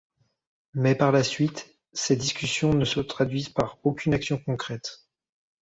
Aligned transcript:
Mais 0.73 0.95
par 0.95 1.11
la 1.11 1.21
suite 1.23 1.77
ces 1.93 2.15
discussions 2.15 2.73
ne 2.73 2.85
se 2.85 2.99
traduisent 3.01 3.49
par 3.49 3.77
aucune 3.83 4.15
action 4.15 4.39
concrète. 4.39 5.05